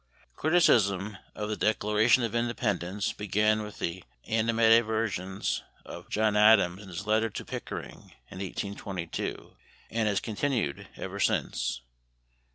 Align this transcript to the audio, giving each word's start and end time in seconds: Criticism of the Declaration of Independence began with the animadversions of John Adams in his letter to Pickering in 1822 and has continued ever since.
Criticism 0.35 1.19
of 1.35 1.47
the 1.49 1.55
Declaration 1.55 2.23
of 2.23 2.33
Independence 2.33 3.13
began 3.13 3.61
with 3.61 3.77
the 3.77 4.03
animadversions 4.27 5.61
of 5.85 6.09
John 6.09 6.35
Adams 6.35 6.81
in 6.81 6.87
his 6.87 7.05
letter 7.05 7.29
to 7.29 7.45
Pickering 7.45 8.11
in 8.31 8.39
1822 8.39 9.57
and 9.91 10.07
has 10.07 10.19
continued 10.19 10.87
ever 10.97 11.19
since. 11.19 11.81